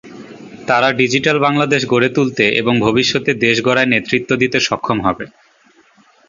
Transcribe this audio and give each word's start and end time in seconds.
তারা 0.67 0.89
ডিজিটাল 0.93 1.37
বাংলাদেশ 1.39 1.81
গড়ে 1.85 2.09
তুলতে 2.09 2.45
এবং 2.61 2.73
ভবিষ্যতে 2.79 3.31
দেশগড়ায় 3.43 3.91
নেতৃত্ব 3.93 4.31
দিতে 4.35 4.57
সক্ষম 4.67 4.97
হবে। 5.01 5.25